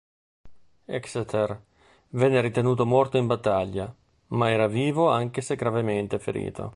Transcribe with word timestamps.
Exeter 0.87 1.61
venne 2.09 2.41
ritenuto 2.41 2.87
morto 2.87 3.17
in 3.17 3.27
battaglia, 3.27 3.93
ma 4.29 4.49
era 4.49 4.65
vivo 4.65 5.11
anche 5.11 5.41
se 5.41 5.55
gravemente 5.55 6.17
ferito. 6.17 6.69